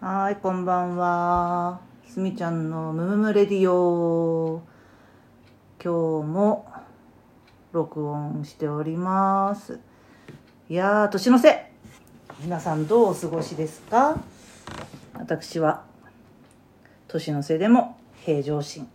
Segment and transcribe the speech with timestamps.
[0.00, 1.80] はい、こんばんは。
[2.06, 4.62] すみちゃんのムムムレディオ。
[5.82, 6.72] 今日も
[7.72, 9.80] 録音しております。
[10.70, 11.72] いやー、年の瀬。
[12.38, 14.16] 皆さんどうお過ごしですか？
[15.14, 15.82] 私は、
[17.08, 18.88] 年の瀬でも平常心。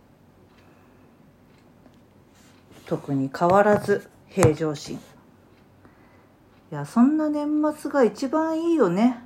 [2.86, 4.96] 特に変わらず平常心。
[4.96, 5.00] い
[6.70, 7.46] や、そんな年
[7.76, 9.22] 末が一番いいよね。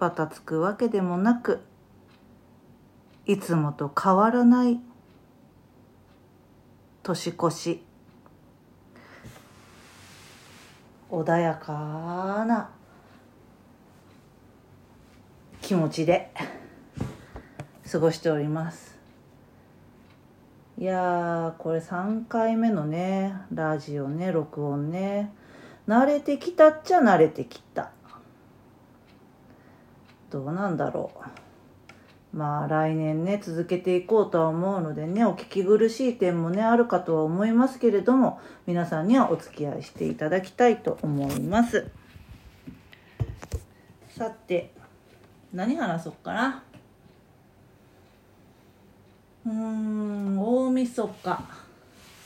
[0.00, 1.60] バタつくわけでもなく
[3.26, 4.80] いつもと変わらない
[7.02, 7.84] 年越し。
[11.10, 12.70] 穏やかな
[15.60, 16.30] 気持ちで
[17.90, 18.96] 過ごしております。
[20.78, 25.32] いやこれ3回目のねラジオね録音ね。
[25.88, 27.90] 慣れてきたっちゃ慣れてきた。
[30.30, 31.10] どうなんだろ
[32.32, 32.36] う。
[32.36, 41.90] まあ来年ね続けていこうとは思うのでねお聞き苦しい点もねあるかとは思いますけれども皆さんにはお付き合いしていただきたいと思います。
[44.16, 44.72] さて
[45.52, 46.62] 何話そうかな。
[49.46, 51.70] うん大晦日。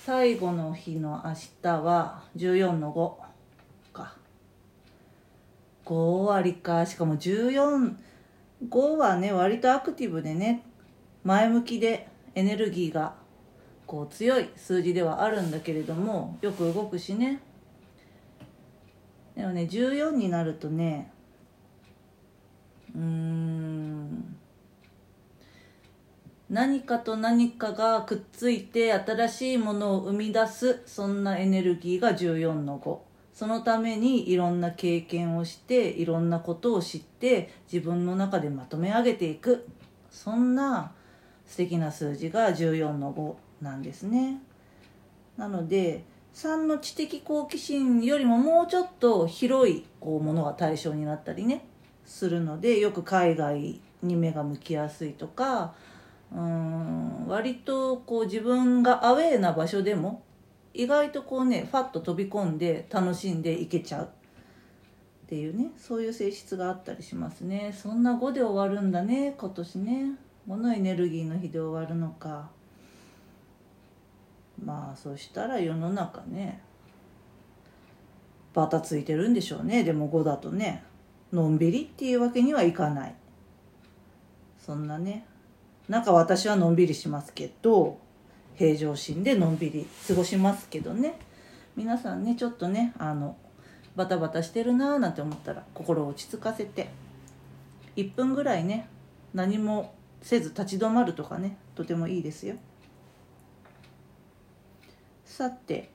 [0.05, 3.24] 最後の日の明日は14の5
[5.85, 10.63] 5割かしかも145はね割とアクティブでね
[11.23, 13.15] 前向きでエネルギーが
[13.87, 17.41] こう強い数字ではあるんだけれどもよく動くしね。
[19.37, 21.11] でもね14になるとね
[22.95, 24.37] うん
[26.49, 39.67] 何かと何かがくっついて新しいものを生み出すそんなエネルギーが14の5そのためにいろんな経験をしていろんなことを知って自分の中でまとめ上げていく。
[40.09, 40.93] そんな
[41.45, 44.41] 素敵な数字が14の5なんですね。
[45.37, 46.05] なので
[46.35, 51.65] 3の知的好奇心よりももうちょっと広いこうものが対象になったりね
[52.05, 55.75] するのでよく海外に目が向きやすいとか
[56.33, 60.23] うん割とこう自分がアウェーな場所でも
[60.75, 64.05] 意外とこうねファッと飛び込んで楽しんでいけちゃう。
[64.05, 67.73] っていうねそういう性質があったりしますね。
[67.77, 70.19] そんな5で終わるんだね今年ね。
[70.47, 72.51] モノエネルギーの日で終わるのか。
[74.63, 76.61] まあそしたら世の中ね
[78.53, 79.85] バタついてるんでしょうね。
[79.85, 80.85] でも5だとね
[81.33, 83.15] のんびりっていうわけにはいかない。
[84.59, 85.25] そんなね
[85.89, 87.99] なんか私はのんびりしますけど
[88.57, 91.19] 平常心でのんびり過ごしますけどね。
[91.77, 93.37] 皆さんねちょっとねあの
[93.97, 96.89] バタバタしてるなーなんて思ったら心を落ち着かせて
[97.97, 98.89] 1分ぐらいね
[99.33, 102.57] 何もせず立ち止まるとかねとてもいいですよ。
[105.25, 105.91] さて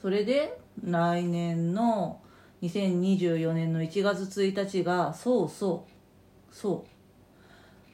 [0.00, 2.20] それで来年の
[2.62, 5.86] 2024年の1月1日がそうそ
[6.52, 6.97] うそう。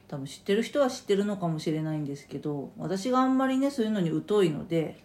[0.07, 5.01] 多分知ってる人は知ってるのかもしれないんですけど私があんまりねそういうのに疎いので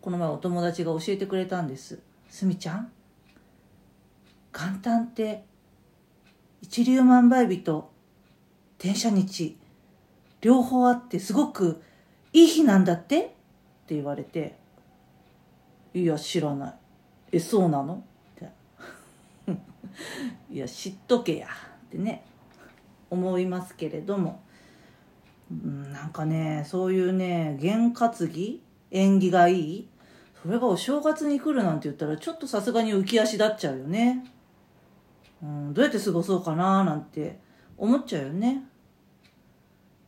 [0.00, 2.90] この前お友達が教えてくれたんです「すみちゃん
[4.52, 5.44] 元旦って
[6.62, 7.90] 一粒万倍日と
[8.78, 9.58] 転写日
[10.40, 11.82] 両方あってすごく
[12.32, 13.28] いい日なんだって?」っ
[13.86, 14.56] て言われて
[15.92, 16.74] 「いや知らない。
[17.32, 18.02] えそうなの?」
[18.36, 18.50] って
[20.50, 21.48] 「いや知っとけや」
[21.86, 22.24] ってね。
[23.10, 24.42] 思いますけれども。
[25.50, 29.88] うんなんかねそういうね験担ぎ縁起がいい。
[30.42, 34.24] それがお正月に来るなんて言ったらちょっとさすがに浮き足立っちゃうよね、
[35.42, 37.38] うん、どうやって過ごそうかななんて
[37.76, 38.62] 思っちゃうよね。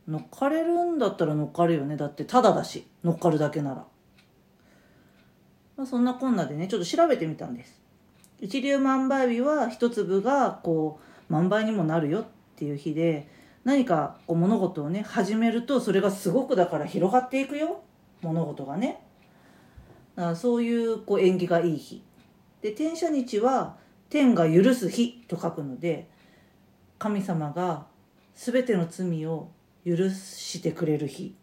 [0.07, 1.97] 乗っかれるんだったら乗っかるよね。
[1.97, 3.85] だってただだし乗っかるだけなら、
[5.77, 7.81] まあ、そんなこんなでねちょっと調べてみたんです。
[8.41, 10.99] 一粒万倍日は一粒がこ
[11.29, 12.38] う万倍にもなるよって。
[12.59, 13.29] ていう日で
[13.63, 17.81] 何かこう物事をね始めるとそれがすごくだから広がっていくよ。
[18.21, 19.01] 物事がね。
[20.17, 22.03] だからそういうこう縁起がいい日。
[22.61, 23.77] で天赦日は
[24.09, 26.09] 天が許す日と書くので
[26.97, 27.87] 神様が
[28.35, 29.49] 全ての罪を
[29.85, 31.35] 許してくれる日。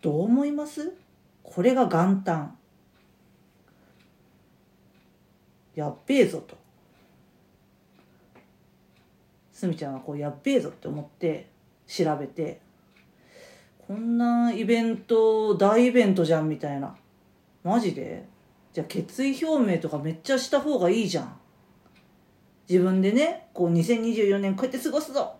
[0.00, 0.94] どう思います？
[1.42, 2.56] これが元旦。
[5.74, 6.56] やっべえぞと。
[9.56, 11.48] すみちゃんはこうやっべえぞって思って
[11.86, 12.60] 調べて
[13.88, 16.94] こんなイベント大イベントじゃんみたいな。
[17.64, 18.28] マジで？
[18.74, 21.34] じゃあ決意表明とかめっちゃした方がいいじゃん。
[22.68, 25.36] 自分でねこう2024年こうやって過ごすぞ。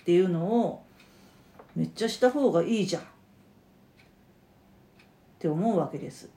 [0.00, 0.82] っていうのを
[1.76, 3.02] めっちゃした方がいいじゃん。
[3.02, 3.06] っ
[5.38, 6.30] て思うわけです。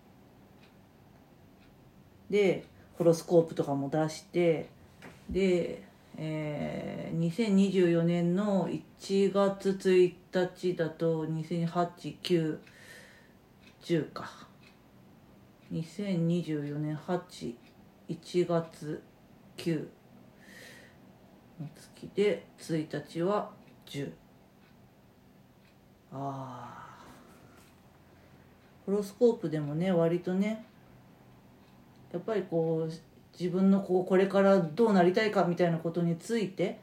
[2.30, 2.66] で
[2.98, 4.68] ホロスコープとかも出して
[5.30, 5.84] で、
[6.18, 12.58] えー、2024年の1月1日だと2008、9、
[13.82, 14.30] 10か。
[15.72, 17.56] 2024年8、
[18.10, 19.02] 1月
[19.58, 19.88] 9
[21.60, 23.50] の月で1日は
[23.86, 24.12] 10
[26.12, 26.98] ああ
[28.86, 30.66] ホロスコープでもね割とね
[32.12, 36.80] やっぱりこう自分のこうこれからどうなりたいかみたいなことについて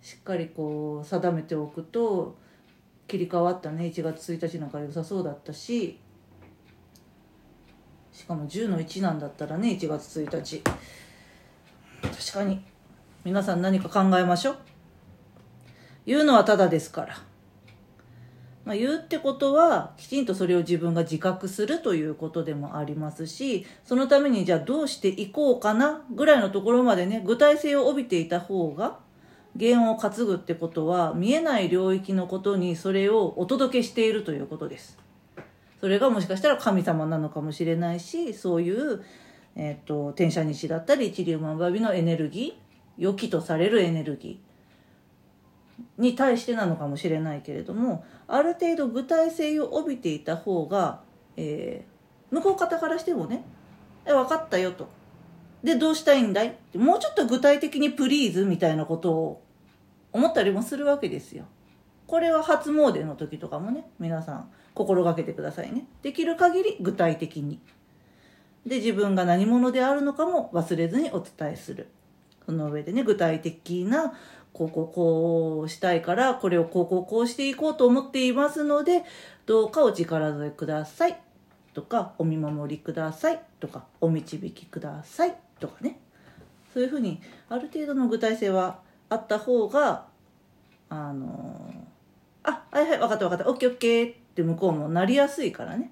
[0.00, 2.36] しっかりこう定めておくと
[3.06, 5.98] 切り替わったね1月1日なんか良さそうだったし
[8.12, 10.62] しかも10の1なんだったらね1月1日。
[12.02, 12.62] 確かに
[13.24, 14.58] 皆さん何か考えましょう。
[16.04, 17.16] 言うのはただですから。
[18.68, 28.98] まあ、言うってことはきちんとそれを自分が自覚するということでもありますしそのためにじゃあどうしていこうかなぐらいのところまでね具体性を帯びていた方が
[29.56, 34.98] 弦を担ぐってことは見えない領域のことにそれをお届けしているということです。
[35.80, 39.02] それがもしかしたら神様なのかもしれないしそういう、
[39.56, 44.47] えーと、天赦日だったり一粒万倍日のエネルギー良きとされるエネルギー
[45.96, 51.00] に対してなのかもしれないけれどもある程度具体性を帯びていた方が、
[51.36, 53.44] えー、向こう方からしてもね
[54.06, 54.88] 「え分かったよ」と。
[55.62, 56.48] でどうしたいんだい？
[56.48, 59.42] ってもうちょっと具体的にプリーズみたいなことを
[60.12, 61.46] 思ったりもするわけですよ。
[62.06, 65.86] これは初詣の時とかもね皆さん心がけてくださいね。
[66.02, 67.60] できる限り具体的に。
[68.64, 71.88] で自分が何者であるのかも忘れずにお伝えする。
[72.46, 74.14] その上でね具体的な
[74.52, 79.04] こうこうこうしたいからこれをこうこうこうしていこうと思っていますので
[79.46, 81.20] どうかお力添えください。
[81.74, 83.40] とかお見守りください。
[83.60, 85.36] とかお導きください。
[85.60, 86.00] とかね。
[86.74, 90.06] そういうふうにある程度の具体性はあった方が
[90.90, 91.70] あの
[92.42, 93.44] あはいはい分かった分かった。
[93.44, 95.90] OKOK って向こうもなりやすいからね。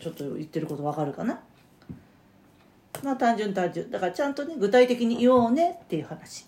[0.00, 1.40] ちょっと言ってること分かるかな？
[3.02, 3.90] まあ単純単純。
[3.90, 6.46] だからちゃんとね具体的に言おうねっていう話。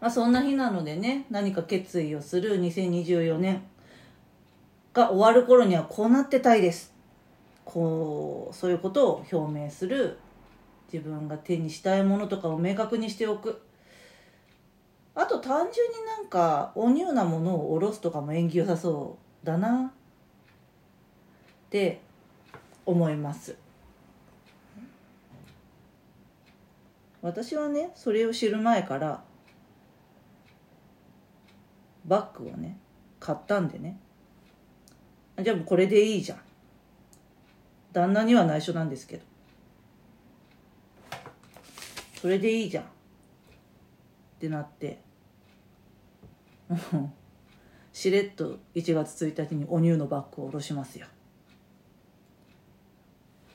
[0.00, 3.62] まあそんな日なのでね何か決意をする2024年
[4.92, 6.94] が終わる頃にはこうなってたいです。
[7.64, 10.18] こうそういうことを表明する。
[10.92, 13.60] 自分が手にしたいものとかを明確にしておく。
[15.14, 19.90] あと単純になんかお乳なものをおろすとかも縁起良さそうだなっ
[21.70, 22.00] て
[22.86, 23.56] 思います。
[27.20, 29.24] 私はねそれを知る前から
[32.04, 32.78] バッグをね
[33.20, 33.98] 買ったんでね。
[35.42, 36.38] じゃあもうこれでいいじゃん。
[37.92, 39.24] 旦那には内緒なんですけど。
[42.20, 42.84] それでいいじゃん。
[42.84, 42.86] っ
[44.40, 45.00] てなって。
[47.92, 51.06] しれっと1月1日にお乳のバッグを下ろしますよ。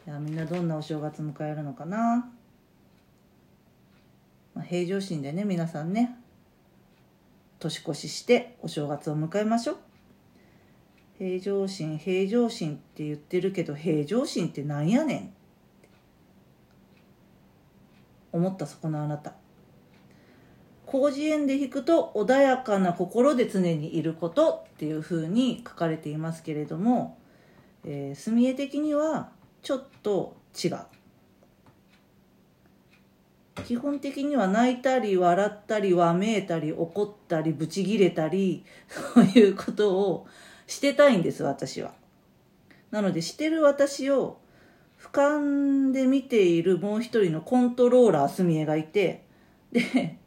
[0.05, 2.29] いやみんなどんなお正月迎えるのかな。
[4.55, 6.17] まあ、平常心でね皆さんね
[7.59, 9.77] 年越ししてお正月を迎えましょう。
[11.17, 15.33] 平常心平常心って言ってるけど平常心ってなんやねん。
[18.33, 19.33] 思ったそこのあなた。
[20.89, 27.17] 広辞苑で引くと穏やかな心で常にいることっていうふうに書かれていますけれども、
[27.83, 29.29] えー、墨絵的には
[29.61, 30.77] ちょっと違う。
[33.65, 40.27] 基本的には泣いたり笑ったりわめいたり怒ったりブチギレたりそういうことを
[40.67, 41.91] してたいんです私は。
[42.91, 44.37] なのでしてる私を
[44.99, 49.23] 俯瞰で見ているもう一人のコントローラーすみえがいて
[49.71, 50.17] で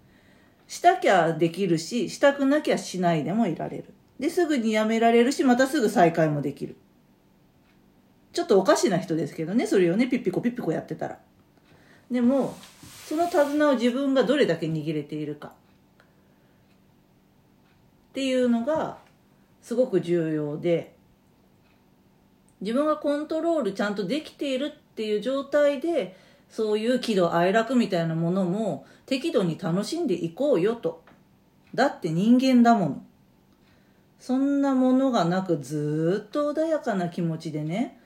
[0.67, 3.95] したきゃできるししたくなきゃしないでもいられる。
[4.19, 6.77] ですぐにやめられるしまたすぐ再開もできる。
[8.33, 11.19] ちょっとおかしな人ですけどねそれをねピッピコピッピコやってたら。
[12.11, 12.57] でも
[13.07, 15.49] その手綱を自分がどれだけ握れているか。
[15.49, 15.51] っ
[18.15, 18.99] ていうのが
[19.63, 20.97] すごく重要で
[22.63, 26.17] 自分がコントロールちゃんとできているっていう状態で
[26.51, 31.05] そういう喜怒哀楽みたいなものも適度に楽しんでいこうよと。
[31.75, 33.03] だって人間だもの。
[34.19, 38.01] そんなものがなくずっと穏やかな気持ちでね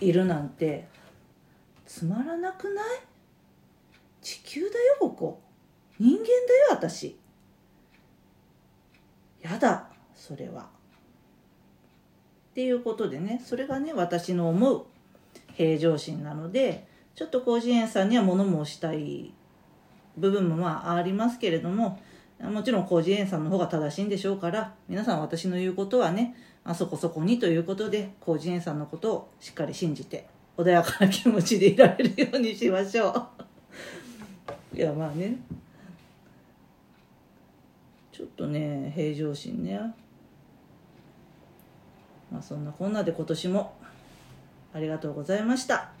[0.00, 0.88] いるなんて
[1.86, 2.84] つまらなくない？
[4.24, 5.42] 地球だよここ。
[6.00, 6.32] 人間だよ
[6.70, 7.20] 私。
[9.42, 10.62] やだそれは。
[10.62, 10.66] っ
[12.54, 14.86] ていうことでねそれがね私の思う
[15.52, 19.34] 平常心なのでちょっと広辞苑さんには物申したい
[20.16, 22.00] 部分もまあありますけれども
[22.40, 33.44] もちろん広辞苑さんの方が正しいんでしょうから皆さん私の言うことはねあそこそこにということで広辞苑さんのことをしっかり信じて穏やかな気持ちでいられるようにしましょう。
[34.74, 35.36] いやまあね。
[38.10, 39.78] ちょっとね平常心ね。
[42.32, 43.76] まあそんなこんなで今年も。
[44.72, 45.92] ありがとうございました。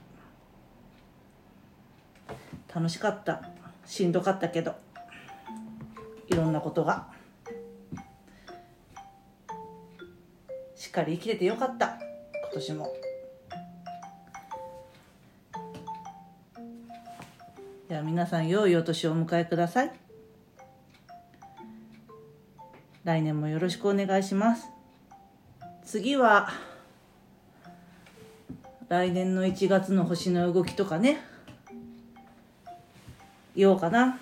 [2.74, 3.48] 楽しかった。
[3.86, 4.74] しんどかったけど。
[6.26, 7.06] いろんなことが。
[10.74, 11.86] しっかり生きててよかった。
[11.86, 11.98] 今
[12.54, 13.03] 年も。
[17.94, 19.92] では皆さん良いお年をお迎えください。
[23.04, 24.66] 来年もよろしくお願いします。
[25.84, 26.48] 次は
[28.88, 31.20] 来年の1月の星の動きとかね。
[33.54, 34.18] 言おうかな。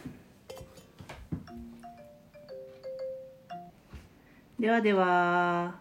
[4.60, 5.76] ではでは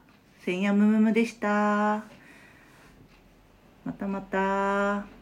[0.46, 2.06] 千夜むむむでした。
[3.84, 5.21] またまた。